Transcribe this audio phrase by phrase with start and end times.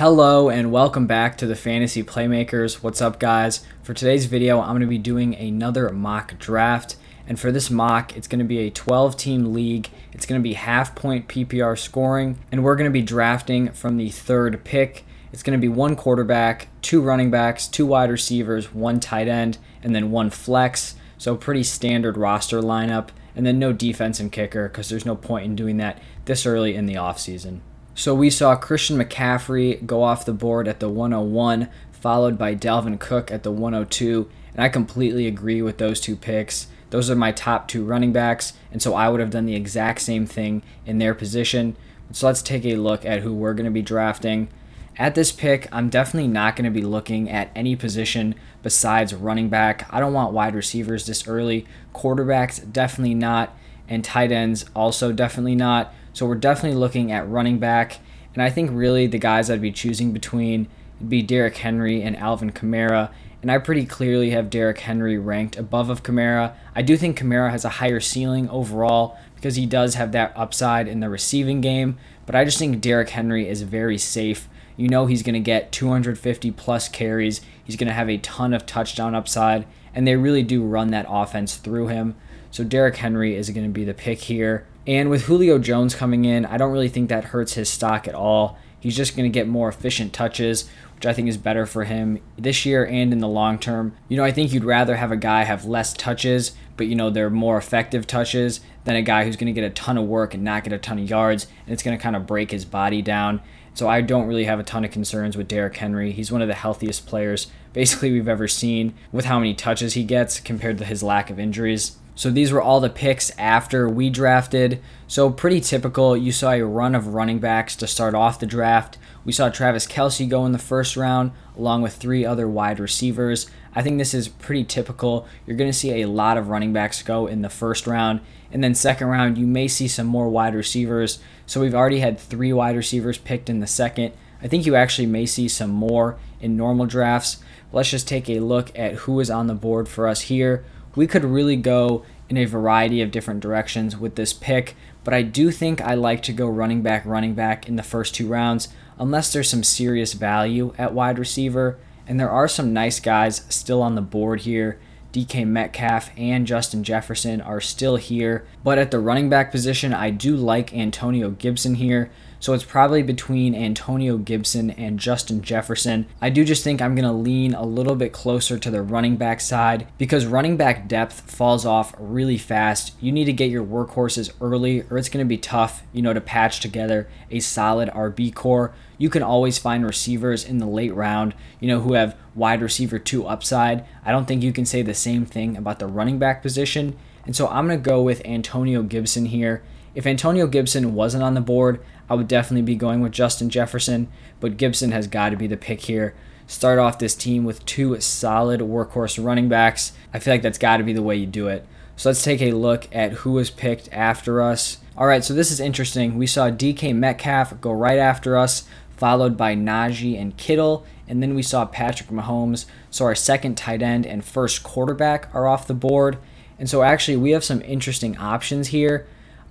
[0.00, 2.82] Hello and welcome back to the Fantasy Playmakers.
[2.82, 3.66] What's up, guys?
[3.82, 6.96] For today's video, I'm going to be doing another mock draft.
[7.26, 9.90] And for this mock, it's going to be a 12 team league.
[10.12, 12.38] It's going to be half point PPR scoring.
[12.50, 15.04] And we're going to be drafting from the third pick.
[15.34, 19.58] It's going to be one quarterback, two running backs, two wide receivers, one tight end,
[19.82, 20.94] and then one flex.
[21.18, 23.10] So, pretty standard roster lineup.
[23.36, 26.74] And then no defense and kicker because there's no point in doing that this early
[26.74, 27.60] in the offseason.
[28.00, 32.98] So we saw Christian McCaffrey go off the board at the 101, followed by Dalvin
[32.98, 34.26] Cook at the 102.
[34.54, 36.68] And I completely agree with those two picks.
[36.88, 40.00] Those are my top two running backs, and so I would have done the exact
[40.00, 41.76] same thing in their position.
[42.12, 44.48] So let's take a look at who we're going to be drafting.
[44.96, 49.50] At this pick, I'm definitely not going to be looking at any position besides running
[49.50, 49.86] back.
[49.90, 51.66] I don't want wide receivers this early.
[51.94, 53.54] Quarterbacks, definitely not.
[53.90, 55.92] And tight ends, also definitely not.
[56.12, 57.98] So we're definitely looking at running back.
[58.34, 62.16] And I think really the guys I'd be choosing between would be Derrick Henry and
[62.16, 63.10] Alvin Kamara.
[63.42, 66.54] And I pretty clearly have Derrick Henry ranked above of Kamara.
[66.74, 70.86] I do think Kamara has a higher ceiling overall because he does have that upside
[70.86, 71.96] in the receiving game.
[72.26, 74.48] But I just think Derrick Henry is very safe.
[74.76, 77.40] You know he's going to get 250 plus carries.
[77.64, 79.66] He's going to have a ton of touchdown upside.
[79.94, 82.16] And they really do run that offense through him.
[82.50, 84.66] So Derrick Henry is going to be the pick here.
[84.90, 88.14] And with Julio Jones coming in, I don't really think that hurts his stock at
[88.16, 88.58] all.
[88.80, 92.18] He's just going to get more efficient touches, which I think is better for him
[92.36, 93.94] this year and in the long term.
[94.08, 97.08] You know, I think you'd rather have a guy have less touches, but you know,
[97.08, 100.34] they're more effective touches than a guy who's going to get a ton of work
[100.34, 102.64] and not get a ton of yards, and it's going to kind of break his
[102.64, 103.40] body down.
[103.74, 106.10] So I don't really have a ton of concerns with Derrick Henry.
[106.10, 110.02] He's one of the healthiest players basically we've ever seen with how many touches he
[110.02, 111.96] gets compared to his lack of injuries.
[112.20, 114.82] So these were all the picks after we drafted.
[115.08, 116.14] So pretty typical.
[116.14, 118.98] You saw a run of running backs to start off the draft.
[119.24, 123.50] We saw Travis Kelce go in the first round, along with three other wide receivers.
[123.74, 125.26] I think this is pretty typical.
[125.46, 128.20] You're going to see a lot of running backs go in the first round.
[128.52, 131.20] And then, second round, you may see some more wide receivers.
[131.46, 134.12] So, we've already had three wide receivers picked in the second.
[134.42, 137.38] I think you actually may see some more in normal drafts.
[137.72, 141.06] Let's just take a look at who is on the board for us here we
[141.06, 145.50] could really go in a variety of different directions with this pick, but I do
[145.50, 148.68] think I like to go running back, running back in the first two rounds,
[148.98, 151.78] unless there's some serious value at wide receiver.
[152.06, 154.78] And there are some nice guys still on the board here.
[155.12, 158.46] DK Metcalf and Justin Jefferson are still here.
[158.62, 162.10] But at the running back position, I do like Antonio Gibson here.
[162.40, 166.06] So it's probably between Antonio Gibson and Justin Jefferson.
[166.22, 169.16] I do just think I'm going to lean a little bit closer to the running
[169.16, 172.94] back side because running back depth falls off really fast.
[172.98, 176.14] You need to get your workhorses early or it's going to be tough, you know,
[176.14, 178.72] to patch together a solid RB core.
[178.96, 182.98] You can always find receivers in the late round, you know, who have wide receiver
[182.98, 183.84] 2 upside.
[184.02, 186.96] I don't think you can say the same thing about the running back position.
[187.26, 189.62] And so I'm going to go with Antonio Gibson here.
[189.94, 194.08] If Antonio Gibson wasn't on the board, I would definitely be going with Justin Jefferson,
[194.38, 196.14] but Gibson has got to be the pick here.
[196.46, 199.92] Start off this team with two solid workhorse running backs.
[200.12, 201.66] I feel like that's got to be the way you do it.
[201.96, 204.78] So let's take a look at who was picked after us.
[204.96, 206.18] All right, so this is interesting.
[206.18, 211.34] We saw DK Metcalf go right after us, followed by Najee and Kittle, and then
[211.34, 212.66] we saw Patrick Mahomes.
[212.90, 216.18] So our second tight end and first quarterback are off the board.
[216.58, 219.06] And so actually, we have some interesting options here.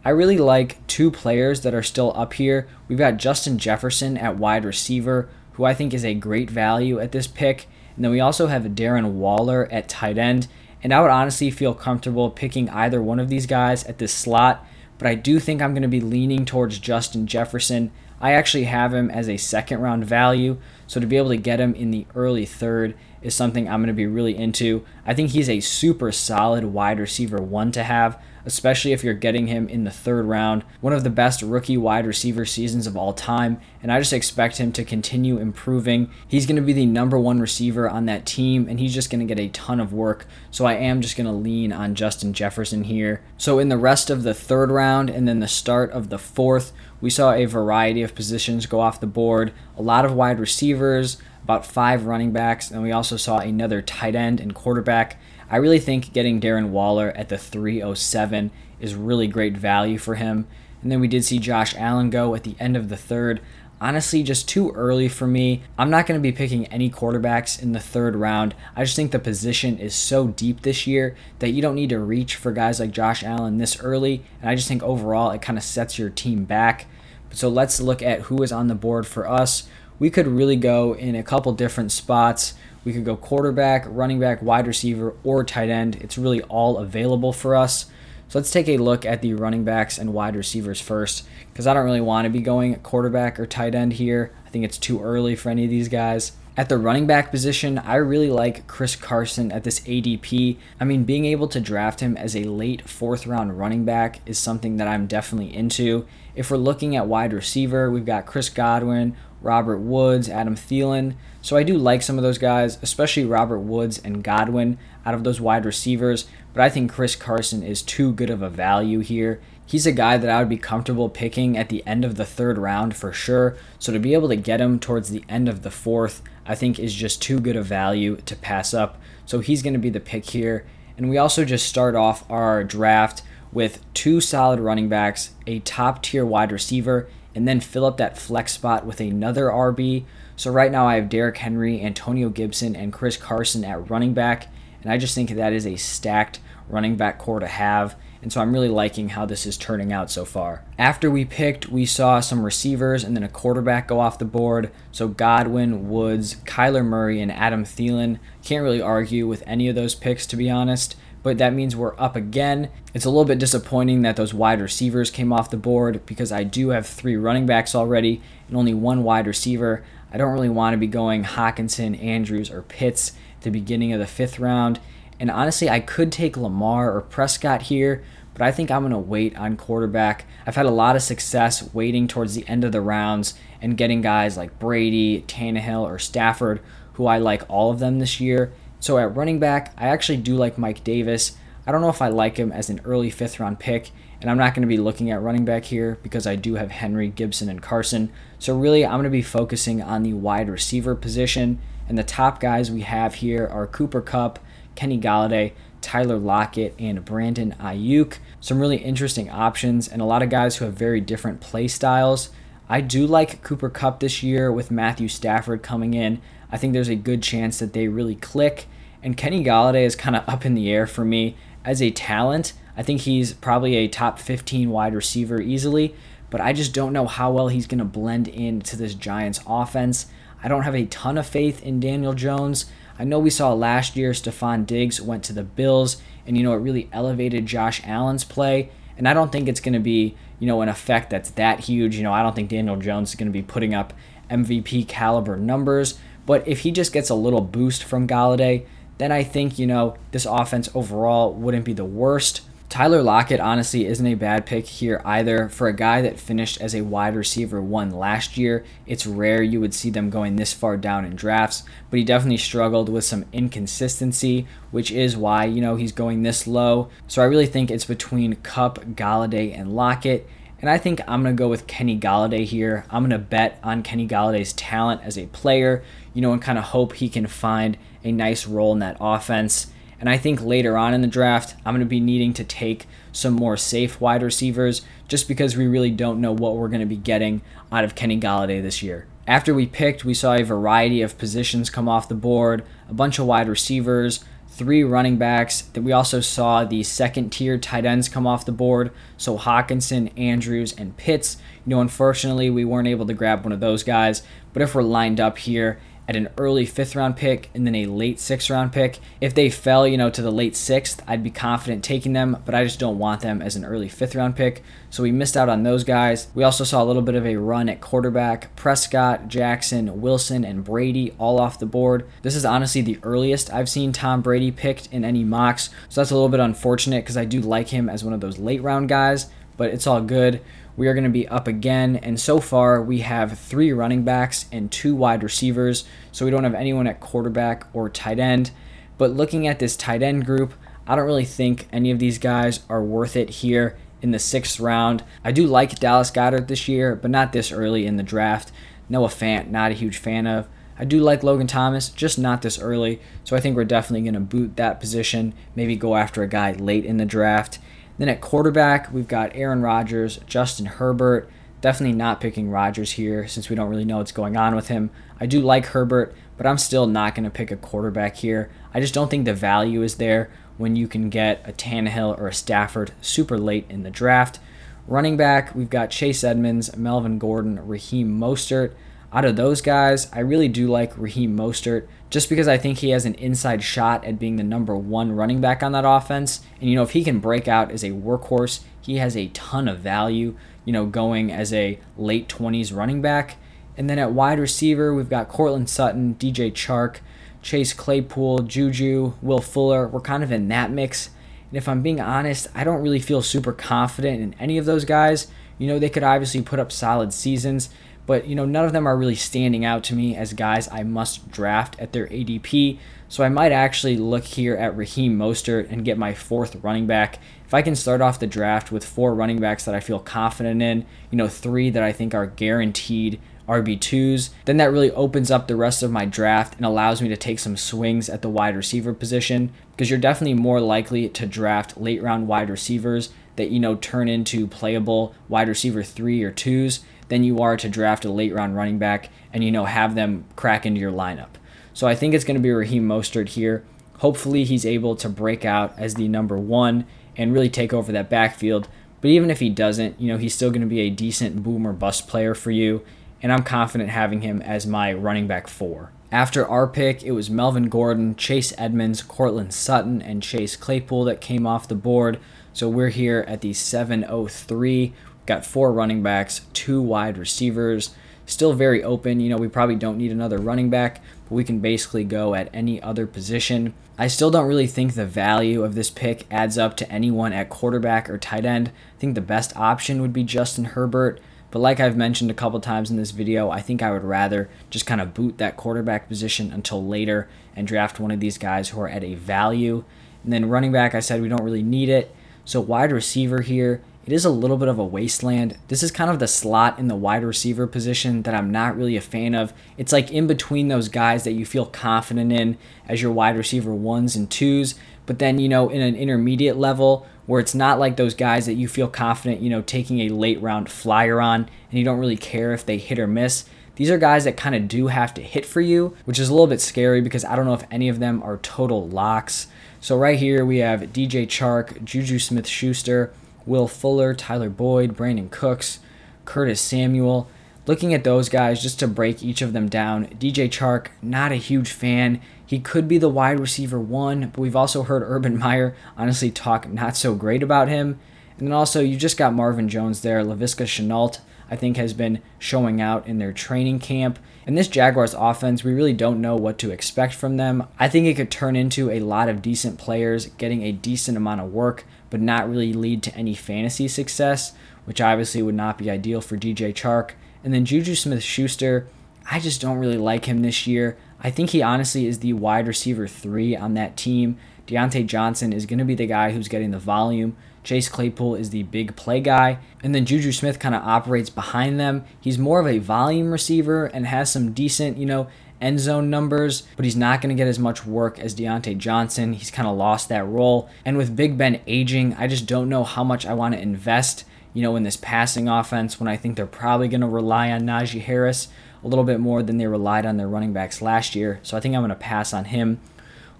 [0.09, 2.67] I really like two players that are still up here.
[2.87, 7.11] We've got Justin Jefferson at wide receiver, who I think is a great value at
[7.11, 7.67] this pick.
[7.95, 10.47] And then we also have Darren Waller at tight end.
[10.81, 14.65] And I would honestly feel comfortable picking either one of these guys at this slot,
[14.97, 17.91] but I do think I'm going to be leaning towards Justin Jefferson.
[18.19, 21.59] I actually have him as a second round value, so to be able to get
[21.59, 24.85] him in the early third is something I'm going to be really into.
[25.05, 29.47] I think he's a super solid wide receiver one to have, especially if you're getting
[29.47, 30.63] him in the third round.
[30.81, 34.57] One of the best rookie wide receiver seasons of all time, and I just expect
[34.57, 36.09] him to continue improving.
[36.27, 39.25] He's going to be the number one receiver on that team, and he's just going
[39.25, 40.25] to get a ton of work.
[40.51, 43.21] So I am just going to lean on Justin Jefferson here.
[43.37, 46.71] So in the rest of the third round and then the start of the fourth,
[47.01, 51.17] we saw a variety of positions go off the board, a lot of wide receivers,
[51.49, 55.19] about five running backs, and we also saw another tight end and quarterback.
[55.49, 60.45] I really think getting Darren Waller at the 307 is really great value for him.
[60.83, 63.41] And then we did see Josh Allen go at the end of the third.
[63.81, 65.63] Honestly, just too early for me.
[65.75, 68.53] I'm not going to be picking any quarterbacks in the third round.
[68.75, 71.97] I just think the position is so deep this year that you don't need to
[71.97, 74.23] reach for guys like Josh Allen this early.
[74.39, 76.85] And I just think overall it kind of sets your team back.
[77.31, 79.67] So let's look at who is on the board for us.
[79.99, 82.53] We could really go in a couple different spots.
[82.83, 85.97] We could go quarterback, running back, wide receiver, or tight end.
[85.97, 87.85] It's really all available for us.
[88.29, 91.73] So let's take a look at the running backs and wide receivers first, because I
[91.73, 94.31] don't really want to be going quarterback or tight end here.
[94.45, 96.33] I think it's too early for any of these guys.
[96.55, 100.57] At the running back position, I really like Chris Carson at this ADP.
[100.79, 104.37] I mean, being able to draft him as a late fourth round running back is
[104.37, 106.05] something that I'm definitely into.
[106.35, 111.15] If we're looking at wide receiver, we've got Chris Godwin, Robert Woods, Adam Thielen.
[111.41, 115.23] So I do like some of those guys, especially Robert Woods and Godwin out of
[115.23, 116.27] those wide receivers.
[116.53, 119.41] But I think Chris Carson is too good of a value here.
[119.65, 122.57] He's a guy that I would be comfortable picking at the end of the third
[122.57, 123.55] round for sure.
[123.77, 126.79] So to be able to get him towards the end of the fourth, I think
[126.79, 128.99] is just too good a value to pass up.
[129.25, 130.65] So he's going to be the pick here.
[130.97, 133.21] And we also just start off our draft
[133.51, 137.07] with two solid running backs, a top tier wide receiver,
[137.39, 140.03] and then fill up that flex spot with another RB.
[140.35, 144.47] So right now I have Derrick Henry, Antonio Gibson, and Chris Carson at running back,
[144.83, 147.95] and I just think that is a stacked running back core to have.
[148.21, 150.65] And so I'm really liking how this is turning out so far.
[150.77, 154.69] After we picked, we saw some receivers and then a quarterback go off the board.
[154.91, 158.19] So Godwin, Woods, Kyler Murray, and Adam Thielen.
[158.43, 161.99] Can't really argue with any of those picks, to be honest but that means we're
[161.99, 162.69] up again.
[162.93, 166.43] It's a little bit disappointing that those wide receivers came off the board because I
[166.43, 169.83] do have three running backs already and only one wide receiver.
[170.11, 173.11] I don't really want to be going Hockenson, Andrews, or Pitts
[173.41, 174.79] the beginning of the fifth round.
[175.19, 178.97] And honestly, I could take Lamar or Prescott here, but I think I'm going to
[178.97, 180.25] wait on quarterback.
[180.47, 184.01] I've had a lot of success waiting towards the end of the rounds and getting
[184.01, 186.61] guys like Brady, Tannehill, or Stafford,
[186.93, 188.53] who I like all of them this year.
[188.79, 191.37] So at running back, I actually do like Mike Davis.
[191.67, 193.91] I don't know if I like him as an early fifth round pick,
[194.21, 196.71] and I'm not going to be looking at running back here because I do have
[196.71, 198.11] Henry, Gibson, and Carson.
[198.39, 201.59] So really, I'm going to be focusing on the wide receiver position.
[201.87, 204.39] And the top guys we have here are Cooper Kupp,
[204.75, 208.17] Kenny Golladay, Tyler Lockett, and Brandon Aiyuk.
[208.39, 212.29] Some really interesting options, and a lot of guys who have very different play styles.
[212.67, 216.21] I do like Cooper Kupp this year with Matthew Stafford coming in.
[216.51, 218.67] I think there's a good chance that they really click.
[219.01, 222.53] And Kenny Golladay is kind of up in the air for me as a talent.
[222.75, 225.95] I think he's probably a top 15 wide receiver easily,
[226.29, 230.07] but I just don't know how well he's going to blend into this Giants offense.
[230.41, 232.65] I don't have a ton of faith in Daniel Jones.
[232.97, 236.53] I know we saw last year Stefon Diggs went to the Bills, and you know
[236.53, 238.71] it really elevated Josh Allen's play.
[238.97, 241.95] And I don't think it's going to be you know an effect that's that huge.
[241.95, 243.93] You know I don't think Daniel Jones is going to be putting up
[244.29, 245.97] MVP caliber numbers,
[246.29, 248.67] but if he just gets a little boost from Golladay,
[248.99, 252.41] then I think, you know, this offense overall wouldn't be the worst.
[252.69, 255.49] Tyler Lockett honestly isn't a bad pick here either.
[255.49, 259.59] For a guy that finished as a wide receiver one last year, it's rare you
[259.59, 263.25] would see them going this far down in drafts, but he definitely struggled with some
[263.33, 266.89] inconsistency, which is why, you know, he's going this low.
[267.07, 270.29] So I really think it's between Kupp, Golladay, and Lockett.
[270.61, 272.85] And I think I'm going to go with Kenny Golladay here.
[272.89, 275.83] I'm going to bet on Kenny Golladay's talent as a player,
[276.13, 279.67] you know, and kind of hope he can find a nice role in that offense.
[280.01, 282.87] And I think later on in the draft, I'm going to be needing to take
[283.11, 286.85] some more safe wide receivers just because we really don't know what we're going to
[286.85, 289.07] be getting out of Kenny Golladay this year.
[289.27, 293.19] After we picked, we saw a variety of positions come off the board, a bunch
[293.19, 294.23] of wide receivers,
[294.59, 295.61] three running backs.
[295.61, 298.91] That we also saw the second tier tight ends come off the board.
[299.17, 301.37] So Hockenson, Andrews, and Pitts.
[301.65, 304.21] You know, unfortunately, we weren't able to grab one of those guys.
[304.51, 307.85] But if we're lined up here at an early fifth round pick and then a
[307.85, 308.97] late sixth round pick.
[309.21, 312.55] If they fell, you know, to the late sixth, I'd be confident taking them, but
[312.55, 314.63] I just don't want them as an early fifth round pick.
[314.89, 316.29] So we missed out on those guys.
[316.33, 318.55] We also saw a little bit of a run at quarterback.
[318.55, 322.09] Prescott, Jackson, Wilson, and Brady all off the board.
[322.23, 325.69] This is honestly the earliest I've seen Tom Brady picked in any mocks.
[325.89, 328.39] So that's a little bit unfortunate because I do like him as one of those
[328.39, 330.41] late round guys, but it's all good
[330.79, 331.97] we are going to be up again.
[331.97, 335.83] And so far, we have three running backs and two wide receivers.
[336.13, 338.51] So we don't have anyone at quarterback or tight end.
[338.97, 340.53] But looking at this tight end group,
[340.87, 344.57] I don't really think any of these guys are worth it here in the sixth
[344.57, 345.03] round.
[345.21, 348.53] I do like Dallas Goedert this year, but not this early in the draft.
[348.87, 350.47] Noah Fant, not a huge fan of.
[350.77, 353.01] I do like Logan Thomas, just not this early.
[353.25, 356.53] So I think we're definitely going to boot that position, maybe go after a guy
[356.53, 357.59] late in the draft.
[357.99, 361.29] Then at quarterback, we've got Aaron Rodgers, Justin Herbert.
[361.59, 364.89] Definitely not picking Rodgers here since we don't really know what's going on with him.
[365.19, 368.49] I do like Herbert, but I'm still not going to pick a quarterback here.
[368.73, 372.29] I just don't think the value is there when you can get a Tannehill or
[372.29, 374.39] a Stafford super late in the draft.
[374.87, 378.73] Running back, we've got Chase Edmonds, Melvin Gordon, Raheem Mostert.
[379.11, 382.89] Out of those guys, I really do like Raheem Mostert just because I think he
[382.89, 386.41] has an inside shot at being the number one running back on that offense.
[386.59, 389.67] And, you know, if he can break out as a workhorse, he has a ton
[389.67, 393.37] of value, you know, going as a late 20s running back.
[393.77, 396.97] And then at wide receiver, we've got Courtland Sutton, DJ Chark,
[397.41, 399.87] Chase Claypool, Juju, Will Fuller.
[399.87, 401.09] We're kind of in that mix.
[401.49, 404.85] And if I'm being honest, I don't really feel super confident in any of those
[404.85, 405.27] guys.
[405.57, 407.69] You know, they could obviously put up solid seasons,
[408.09, 410.81] but you know, none of them are really standing out to me as guys I
[410.81, 412.79] must draft at their ADP.
[413.07, 417.19] So I might actually look here at Raheem Mostert and get my fourth running back.
[417.45, 420.59] If I can start off the draft with four running backs that I feel confident
[420.59, 425.47] in, you know, three that I think are guaranteed RB2s, then that really opens up
[425.47, 428.55] the rest of my draft and allows me to take some swings at the wide
[428.55, 433.59] receiver position because you're definitely more likely to draft late round wide receivers that you
[433.59, 438.11] know turn into playable wide receiver 3 or 2s than you are to draft a
[438.11, 441.29] late round running back and you know have them crack into your lineup.
[441.73, 443.63] So I think it's going to be Raheem Mostert here.
[443.97, 446.85] Hopefully he's able to break out as the number 1
[447.17, 448.67] and really take over that backfield.
[449.01, 451.73] But even if he doesn't, you know, he's still going to be a decent boomer
[451.73, 452.83] bust player for you
[453.21, 455.91] and I'm confident having him as my running back four.
[456.11, 461.21] After our pick, it was Melvin Gordon, Chase Edmonds, Courtland Sutton, and Chase Claypool that
[461.21, 462.19] came off the board.
[462.51, 464.93] So we're here at the 703.
[465.29, 467.93] Got four running backs, two wide receivers.
[468.25, 469.19] Still very open.
[469.19, 472.49] You know, we probably don't need another running back, but we can basically go at
[472.51, 473.75] any other position.
[473.95, 477.51] I still don't really think the value of this pick adds up to anyone at
[477.51, 478.69] quarterback or tight end.
[478.69, 481.21] I think the best option would be Justin Herbert.
[481.51, 484.49] But like I've mentioned a couple times in this video, I think I would rather
[484.71, 488.69] just kind of boot that quarterback position until later and draft one of these guys
[488.69, 489.83] who are at a value.
[490.23, 492.15] And then running back, I said we don't really need it.
[492.45, 495.55] So wide receiver here, it is a little bit of a wasteland.
[495.67, 498.95] This is kind of the slot in the wide receiver position that I'm not really
[498.95, 499.53] a fan of.
[499.77, 503.71] It's like in between those guys that you feel confident in as your wide receiver
[503.71, 504.73] ones and twos,
[505.05, 508.55] but then, you know, in an intermediate level where it's not like those guys that
[508.55, 512.17] you feel confident, you know, taking a late round flyer on and you don't really
[512.17, 513.45] care if they hit or miss.
[513.75, 516.33] These are guys that kind of do have to hit for you, which is a
[516.33, 519.49] little bit scary because I don't know if any of them are total locks.
[519.79, 523.13] So right here we have DJ Chark, Juju Smith Schuster,
[523.45, 525.79] Will Fuller, Tyler Boyd, Brandin Cooks,
[526.25, 527.27] Curtis Samuel.
[527.65, 531.35] Looking at those guys just to break each of them down, DJ Chark, not a
[531.35, 532.19] huge fan.
[532.43, 536.67] He could be the wide receiver one, but we've also heard Urban Meyer honestly talk
[536.67, 537.99] not so great about him.
[538.39, 540.23] And then also, you just got Marvin Jones there.
[540.23, 541.19] Laviska Shenault,
[541.51, 544.17] I think, has been showing out in their training camp.
[544.47, 547.67] And this Jaguars offense, we really don't know what to expect from them.
[547.77, 551.41] I think it could turn into a lot of decent players getting a decent amount
[551.41, 554.53] of work, but not really lead to any fantasy success,
[554.85, 557.11] which obviously would not be ideal for DJ Chark.
[557.43, 558.87] And then Juju Smith Schuster,
[559.29, 560.97] I just don't really like him this year.
[561.21, 564.37] I think he honestly is the wide receiver three on that team.
[564.67, 567.35] Diontae Johnson is going to be the guy who's getting the volume.
[567.63, 569.59] Chase Claypool is the big play guy.
[569.83, 572.05] And then Juju Smith kind of operates behind them.
[572.19, 575.27] He's more of a volume receiver and has some decent, you know,
[575.61, 579.33] end zone numbers, but he's not going to get as much work as Diontae Johnson.
[579.33, 580.69] He's kind of lost that role.
[580.85, 584.25] And with Big Ben aging, I just don't know how much I want to invest,
[584.53, 587.61] you know, in this passing offense when I think they're probably going to rely on
[587.61, 588.47] Najee Harris
[588.83, 591.39] a little bit more than they relied on their running backs last year.
[591.43, 592.79] So I think I'm going to pass on him.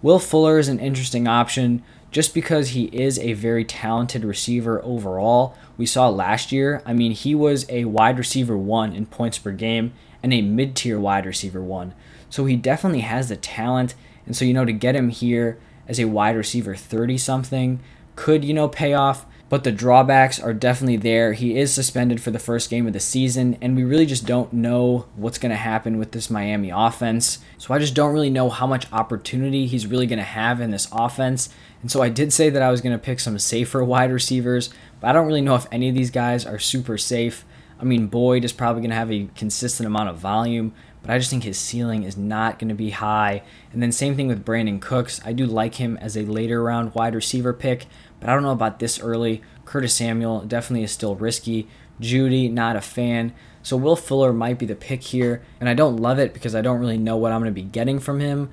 [0.02, 5.56] Will Fuller is an interesting option just because he is a very talented receiver overall.
[5.78, 9.52] We saw last year, I mean, he was a wide receiver one in points per
[9.52, 11.94] game and a mid tier wide receiver one.
[12.29, 13.95] So he definitely has the talent.
[14.25, 17.79] And so, you know, to get him here as a wide receiver 30 something
[18.15, 21.33] could, you know, pay off but the drawbacks are definitely there.
[21.33, 24.53] He is suspended for the first game of the season, and we really just don't
[24.53, 27.39] know what's going to happen with this Miami offense.
[27.57, 30.69] So I just don't really know how much opportunity he's really going to have in
[30.69, 31.50] this offense.
[31.81, 34.69] And so I did say that I was going to pick some safer wide receivers,
[35.01, 37.43] but I don't really know if any of these guys are super safe.
[37.79, 41.17] I mean, Boyd is probably going to have a consistent amount of volume, but I
[41.17, 43.41] just think his ceiling is not going to be high.
[43.71, 45.21] And then same thing with Brandin Cooks.
[45.24, 47.86] I do like him as a later round wide receiver pick,
[48.19, 49.41] but I don't know about this early.
[49.63, 51.67] Curtis Samuel definitely is still risky.
[52.01, 53.33] JuJu, not a fan.
[53.62, 56.62] So Will Fuller might be the pick here, and I don't love it because I
[56.62, 58.50] don't really know what I'm going to be getting from him.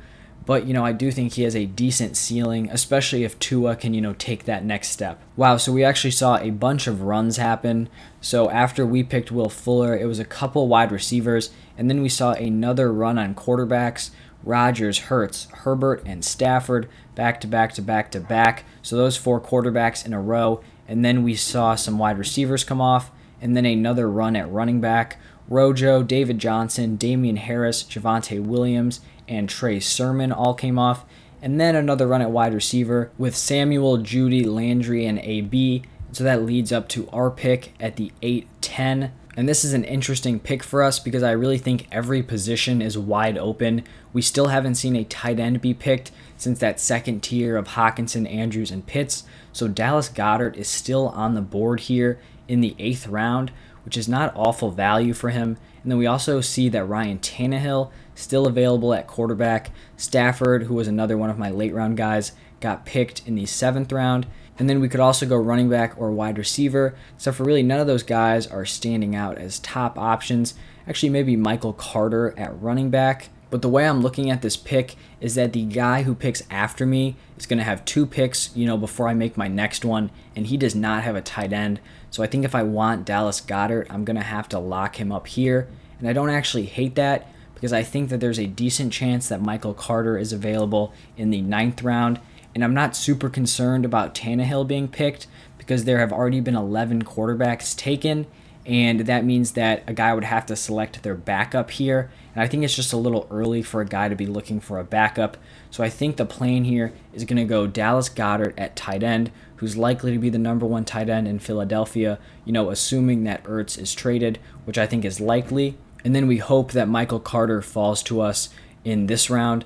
[0.46, 3.92] But you know, I do think he has a decent ceiling, especially if Tua can,
[3.92, 5.20] you know, take that next step.
[5.36, 7.88] Wow, so we actually saw a bunch of runs happen.
[8.20, 12.08] So after we picked Will Fuller, it was a couple wide receivers, and then we
[12.08, 14.10] saw another run on quarterbacks.
[14.44, 18.64] Rodgers, Hurts, Herbert, and Stafford back to back to back to back.
[18.80, 20.62] So those four quarterbacks in a row.
[20.86, 23.10] And then we saw some wide receivers come off,
[23.40, 29.48] and then another run at running back Rojo, David Johnson, Damien Harris, Javonte Williams, and
[29.48, 31.04] Trey Sermon all came off.
[31.42, 35.82] And then another run at wide receiver with Samuel, JuJu, Landry, and AB.
[36.12, 39.12] So that leads up to our pick at the 8 10.
[39.36, 42.96] And this is an interesting pick for us because I really think every position is
[42.96, 43.84] wide open.
[44.14, 48.30] We still haven't seen a tight end be picked since that second tier of Hockenson,
[48.32, 49.24] Andrews, and Pitts.
[49.52, 53.52] So Dallas Goedert is still on the board here in the eighth round,
[53.86, 55.56] which is not awful value for him.
[55.82, 59.70] And then we also see that Ryan Tannehill still available at quarterback.
[59.96, 63.92] Stafford, who was another one of my late round guys, got picked in the seventh
[63.92, 64.26] round.
[64.58, 66.96] And then we could also go running back or wide receiver.
[67.16, 70.54] So for really none of those guys are standing out as top options.
[70.88, 73.28] Actually, maybe Michael Carter at running back.
[73.48, 76.84] But the way I'm looking at this pick is that the guy who picks after
[76.84, 80.10] me is going to have two picks, you know, before I make my next one,
[80.34, 81.80] and he does not have a tight end.
[82.10, 85.12] So I think if I want Dallas Goedert, I'm going to have to lock him
[85.12, 85.68] up here.
[85.98, 89.40] And I don't actually hate that because I think that there's a decent chance that
[89.40, 92.20] Michael Carter is available in the ninth round.
[92.54, 95.26] And I'm not super concerned about Tannehill being picked
[95.56, 98.26] because there have already been 11 quarterbacks taken.
[98.66, 102.10] And that means that a guy would have to select their backup here.
[102.34, 104.80] And I think it's just a little early for a guy to be looking for
[104.80, 105.36] a backup.
[105.70, 109.30] So I think the plan here is going to go Dallas Goedert at tight end,
[109.56, 113.44] who's likely to be the number one tight end in Philadelphia, you know, assuming that
[113.44, 115.78] Ertz is traded, which I think is likely.
[116.04, 118.48] And then we hope that Michael Carter falls to us
[118.84, 119.64] in this round.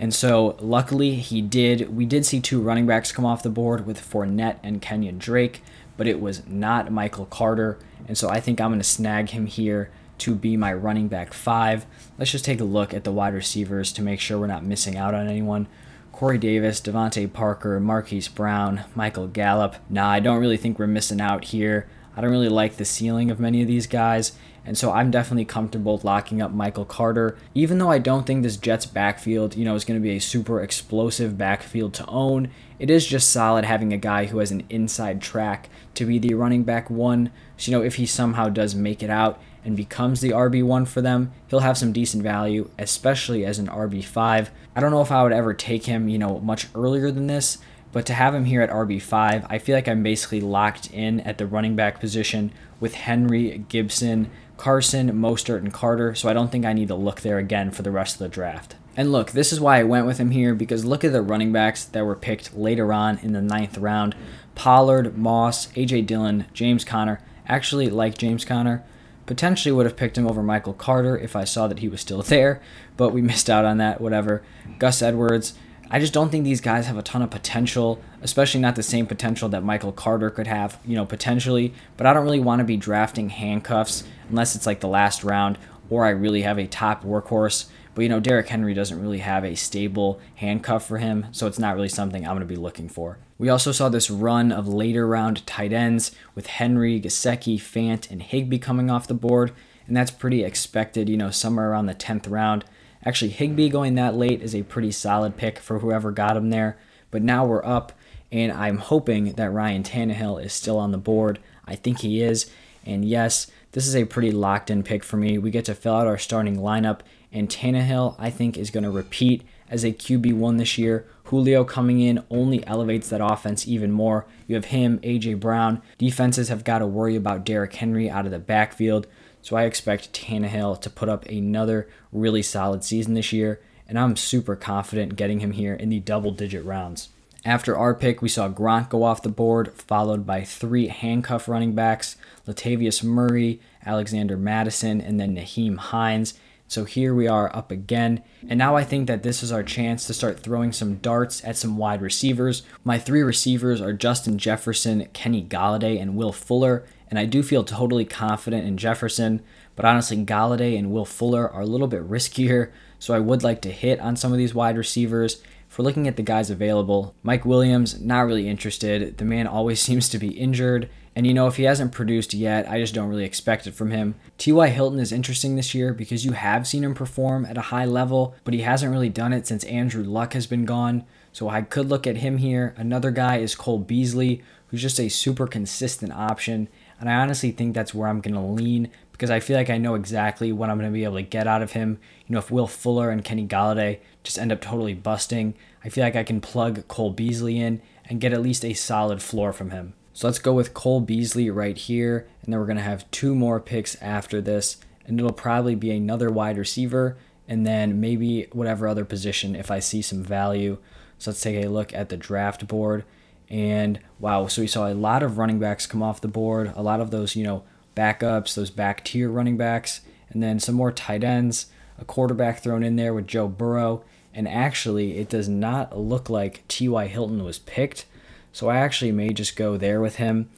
[0.00, 1.94] And so, luckily, he did.
[1.94, 5.62] We did see two running backs come off the board with Fournette and Kenyon Drake,
[6.00, 7.78] but it was not Michael Carter.
[8.08, 11.34] And so, I think I'm going to snag him here to be my running back
[11.34, 11.84] five.
[12.16, 14.96] Let's just take a look at the wide receivers to make sure we're not missing
[14.96, 15.68] out on anyone.
[16.10, 19.76] Corey Davis, DeVante Parker, Marquise Brown, Michael Gallup.
[19.90, 21.86] Nah, I don't really think we're missing out here.
[22.16, 24.32] I don't really like the ceiling of many of these guys.
[24.70, 28.56] And so I'm definitely comfortable locking up Michael Carter, even though I don't think this
[28.56, 32.50] Jets backfield, you know, is going to be a super explosive backfield to own.
[32.78, 36.34] It is just solid having a guy who has an inside track to be the
[36.34, 37.32] running back one.
[37.56, 41.02] So, you know, if he somehow does make it out and becomes the RB1 for
[41.02, 44.50] them, he'll have some decent value, especially as an RB5.
[44.76, 47.58] I don't know if I would ever take him, you know, much earlier than this,
[47.90, 51.38] but to have him here at RB5, I feel like I'm basically locked in at
[51.38, 56.66] the running back position with Henry, Gibson, Carson, Mostert, and Carter, so I don't think
[56.66, 58.76] I need to look there again for the rest of the draft.
[58.94, 61.50] And look, this is why I went with him here because look at the running
[61.50, 64.14] backs that were picked later on in the ninth round
[64.54, 66.02] Pollard, Moss, A.J.
[66.02, 67.22] Dillon, James Conner.
[67.46, 68.84] Actually, like James Conner,
[69.24, 72.20] potentially would have picked him over Michael Carter if I saw that he was still
[72.22, 72.60] there,
[72.98, 74.42] but we missed out on that, whatever.
[74.78, 75.54] Gus Edwards.
[75.90, 79.06] I just don't think these guys have a ton of potential, especially not the same
[79.06, 81.72] potential that Michael Carter could have, you know, potentially.
[81.96, 85.58] But I don't really want to be drafting handcuffs unless it's like the last round
[85.90, 87.66] or I really have a top workhorse.
[87.94, 91.58] But you know, Derrick Henry doesn't really have a stable handcuff for him, so it's
[91.58, 93.18] not really something I'm going to be looking for.
[93.36, 98.22] We also saw this run of later round tight ends with Henry, Gesicki, Fant, and
[98.22, 99.52] Higbee coming off the board,
[99.86, 102.64] and that's pretty expected, you know, somewhere around the 10th round.
[103.04, 106.78] Actually, Higbee going that late is a pretty solid pick for whoever got him there.
[107.10, 107.92] But now we're up,
[108.32, 111.38] and I'm hoping that Ryan Tannehill is still on the board.
[111.66, 112.50] I think he is.
[112.84, 115.38] And yes, this is a pretty locked in pick for me.
[115.38, 117.00] We get to fill out our starting lineup,
[117.32, 121.06] and Tannehill, I think, is going to repeat as a QB1 this year.
[121.24, 124.26] Julio coming in only elevates that offense even more.
[124.48, 125.34] You have him, A.J.
[125.34, 125.80] Brown.
[125.98, 129.06] Defenses have got to worry about Derrick Henry out of the backfield.
[129.42, 134.16] So I expect Tannehill to put up another really solid season this year, and I'm
[134.16, 137.10] super confident getting him here in the double digit rounds.
[137.44, 141.74] After our pick, we saw Gronk go off the board, followed by three handcuff running
[141.74, 146.34] backs Latavius Murray, Alexander Mattison, and then Nyheim Hines.
[146.68, 148.22] So here we are up again.
[148.48, 151.56] And now I think that this is our chance to start throwing some darts at
[151.56, 152.62] some wide receivers.
[152.84, 156.84] My three receivers are Justin Jefferson, Kenny Golladay, and Will Fuller.
[157.08, 159.42] And I do feel totally confident in Jefferson,
[159.74, 162.70] but honestly, Golladay and Will Fuller are a little bit riskier.
[163.00, 165.42] So I would like to hit on some of these wide receivers.
[165.70, 169.18] For looking at the guys available, Mike Williams, not really interested.
[169.18, 170.90] The man always seems to be injured.
[171.14, 173.92] And you know, if he hasn't produced yet, I just don't really expect it from
[173.92, 174.16] him.
[174.36, 174.66] T.Y.
[174.68, 178.34] Hilton is interesting this year because you have seen him perform at a high level,
[178.42, 181.04] but he hasn't really done it since Andrew Luck has been gone.
[181.32, 182.74] So I could look at him here.
[182.76, 186.68] Another guy is Cole Beasley, who's just a super consistent option.
[186.98, 189.76] And I honestly think that's where I'm going to lean because I feel like I
[189.76, 191.98] know exactly what I'm going to be able to get out of him.
[192.26, 195.52] You know, if Will Fuller and Kenny Golladay just end up totally busting,
[195.84, 199.20] I feel like I can plug Cole Beasley in and get at least a solid
[199.20, 199.92] floor from him.
[200.14, 202.28] So let's go with Cole Beasley right here.
[202.42, 204.78] And then we're going to have two more picks after this.
[205.04, 209.80] and it'll probably be another wide receiver and then maybe whatever other position if I
[209.80, 210.78] see some value.
[211.18, 213.04] So let's take a look at the draft board.
[213.50, 216.82] And wow, so we saw a lot of running backs come off the board, a
[216.82, 220.00] lot of those, you know, backups, those back tier running backs,
[220.30, 221.66] and then some more tight ends,
[221.98, 224.04] a quarterback thrown in there with Joe Burrow.
[224.32, 227.06] And actually, it does not look like T.Y.
[227.08, 228.06] Hilton was picked.
[228.52, 230.48] So I actually may just go there with him.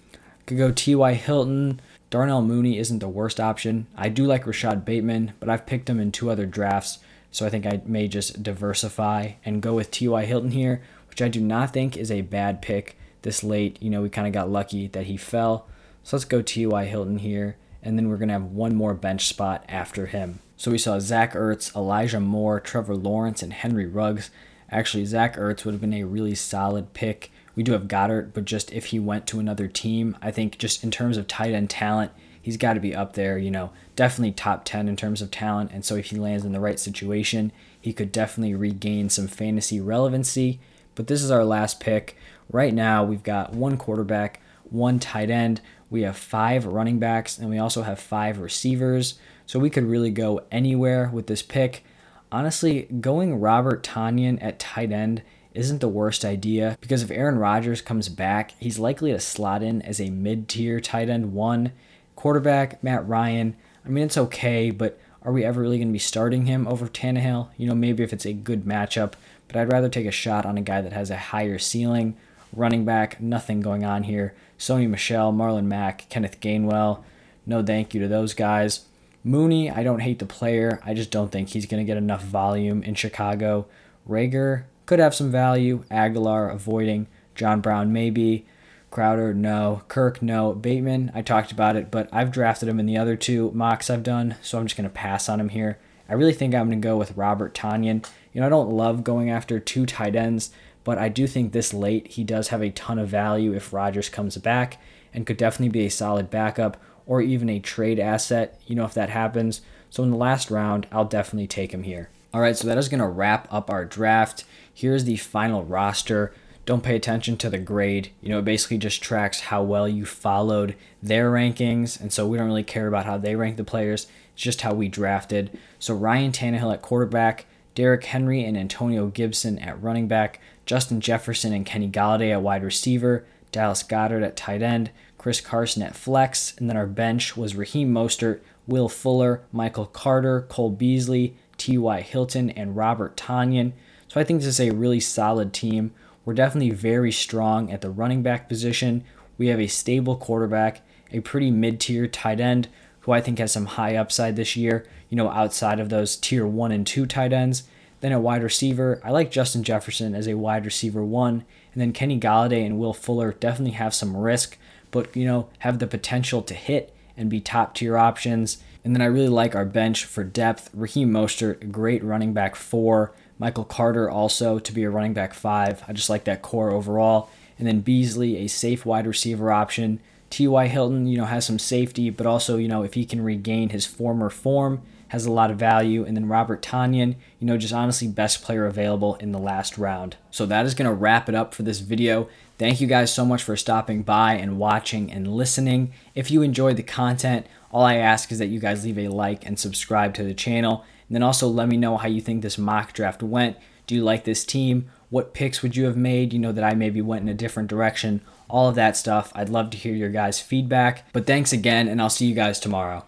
[0.47, 1.15] Could go T.Y.
[1.15, 1.81] Hilton.
[2.11, 3.87] Darnell Mooney isn't the worst option.
[3.97, 6.99] I do like Rashod Bateman, but I've picked him in two other drafts.
[7.31, 10.27] So I think I may just diversify and go with T.Y.
[10.27, 13.81] Hilton here, which I do not think is a bad pick this late.
[13.81, 15.67] You know, we kind of got lucky that he fell.
[16.03, 16.85] So let's go T.Y.
[16.87, 17.57] Hilton here.
[17.83, 20.39] And then we're going to have one more bench spot after him.
[20.57, 24.31] So we saw Zach Ertz, Elijah Moore, Trevor Lawrence, and Henry Ruggs.
[24.71, 27.33] Actually, Zach Ertz would have been a really solid pick.
[27.57, 30.85] We do have Goedert, but just if he went to another team, I think just
[30.85, 34.33] in terms of tight end talent, he's got to be up there, you know, definitely
[34.33, 35.71] top 10 in terms of talent.
[35.73, 39.81] And so if he lands in the right situation, he could definitely regain some fantasy
[39.81, 40.61] relevancy.
[40.95, 42.17] But this is our last pick.
[42.51, 45.61] Right now, we've got one quarterback, one tight end.
[45.93, 49.19] We have five running backs, and we also have five receivers.
[49.45, 51.85] So we could really go anywhere with this pick.
[52.33, 57.83] Honestly, going Robert Tonyan at tight end isn't the worst idea because if Aaron Rodgers
[57.83, 61.73] comes back, he's likely to slot in as a mid tier tight end one.
[62.17, 65.99] Quarterback, Matt Ryan, I mean, it's okay, but are we ever really going to be
[65.99, 67.51] starting him over Tannehill?
[67.59, 69.13] You know, maybe if it's a good matchup,
[69.47, 72.17] but I'd rather take a shot on a guy that has a higher ceiling.
[72.55, 74.35] Running back, nothing going on here.
[74.63, 77.03] Sony Michel, Marlon Mack, Kenneth Gainwell,
[77.45, 78.85] no thank you to those guys.
[79.25, 80.81] Mooney, I don't hate the player.
[80.85, 83.67] I just don't think he's going to get enough volume in Chicago.
[84.09, 85.83] Reagor could have some value.
[85.91, 87.09] Agholor avoiding.
[87.35, 88.47] John Brown, maybe.
[88.93, 89.83] Crowder, no.
[89.89, 90.53] Kirk, no.
[90.53, 94.05] Bateman, I talked about it, but I've drafted him in the other two mocks I've
[94.05, 95.77] done, so I'm just going to pass on him here.
[96.09, 98.07] I really think I'm going to go with Robert Tonyan.
[98.33, 100.51] You know, I don't love going after two tight ends,
[100.85, 104.09] but I do think this late he does have a ton of value if Rodgers
[104.09, 104.79] comes back
[105.15, 108.95] and could definitely be a solid backup or even a trade asset, you know, if
[108.95, 109.61] that happens.
[109.91, 112.11] So in the last round, I'll definitely take him here.
[112.33, 114.45] All right, so that is going to wrap up our draft.
[114.73, 116.33] Here's the final roster
[116.65, 118.13] don't pay attention to the grade.
[118.21, 122.01] You know, it basically just tracks how well you followed their rankings.
[122.01, 124.07] And so we don't really care about how they rank the players.
[124.35, 125.59] It's just how we drafted.
[125.79, 131.53] So Ryan Tannehill at quarterback, Derrick Henry and Antonio Gibson at running back, Justin Jefferson
[131.53, 136.57] and Kenny Golladay at wide receiver, Dallas Goedert at tight end, Chris Carson at flex,
[136.59, 142.01] and then our bench was Raheem Mostert, Will Fuller, Michael Carter, Cole Beasley, T.Y.
[142.01, 143.73] Hilton, and Robert Tonyan.
[144.09, 145.93] So I think this is a really solid team.
[146.25, 149.05] We're definitely very strong at the running back position.
[149.39, 152.69] We have a stable quarterback, a pretty mid tier tight end
[153.03, 156.47] who I think has some high upside this year, you know, outside of those tier
[156.47, 157.65] one and two tight ends.
[158.01, 161.45] Then a wide receiver, I like Justin Jefferson as a wide receiver one.
[161.73, 164.59] And then Kenny Golladay and Will Fuller definitely have some risk,
[164.91, 168.63] but, you know, have the potential to hit and be top tier options.
[168.85, 170.71] And then I really like our bench for depth.
[170.75, 173.13] Raheem Mostert, great running back four.
[173.39, 175.83] Michael Carter also to be a running back five.
[175.87, 177.31] I just like that core overall.
[177.59, 180.01] And then Beasley, a safe wide receiver option.
[180.33, 180.67] T.Y.
[180.67, 183.85] Hilton, you know, has some safety, but also, you know, if he can regain his
[183.85, 186.07] former form, has a lot of value.
[186.07, 190.17] And then Robert Tonyan, you know, just honestly best player available in the last round.
[190.31, 192.31] So that is going to wrap it up for this video.
[192.57, 195.93] Thank you guys so much for stopping by and watching and listening.
[196.15, 199.45] If you enjoyed the content, all I ask is that you guys leave a like
[199.45, 200.83] and subscribe to the channel.
[201.09, 203.59] And then also let me know how you think this mock draft went.
[203.87, 204.89] Do you like this team?
[205.11, 206.33] What picks would you have made?
[206.33, 208.23] You know, that I maybe went in a different direction.
[208.53, 209.33] All of that stuff.
[209.35, 211.07] I'd love to hear your guys' feedback.
[211.15, 213.07] But thanks again, and I'll see you guys tomorrow.